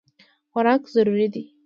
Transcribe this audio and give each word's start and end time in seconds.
خوراک 0.51 0.83
ضروري 0.95 1.27
دی. 1.33 1.43